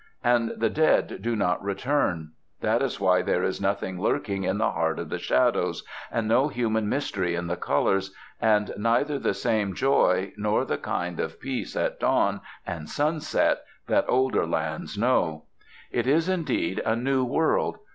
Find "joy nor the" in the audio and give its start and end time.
9.75-10.79